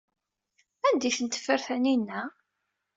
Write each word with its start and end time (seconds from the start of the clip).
Anda 0.87 1.05
ay 1.07 1.13
tent-teffer 1.17 1.59
Taninna? 1.65 2.21